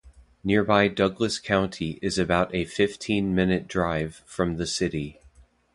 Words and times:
Nearby 0.43 0.87
Douglas 0.87 1.37
County 1.37 1.99
is 2.01 2.17
about 2.17 2.55
a 2.55 2.65
fifteen-minute 2.65 3.67
drive 3.67 4.23
from 4.25 4.57
the 4.57 4.65
city. 4.65 5.19